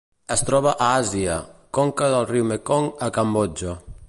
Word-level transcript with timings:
Es 0.35 0.41
troba 0.47 0.71
a 0.85 0.87
Àsia: 1.01 1.35
conca 1.79 2.09
del 2.15 2.29
riu 2.33 2.51
Mekong 2.55 2.93
a 3.09 3.15
Cambodja. 3.21 3.81